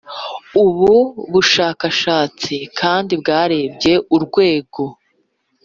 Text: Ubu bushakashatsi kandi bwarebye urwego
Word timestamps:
Ubu 0.65 0.95
bushakashatsi 1.31 2.55
kandi 2.79 3.13
bwarebye 3.21 3.93
urwego 4.15 4.83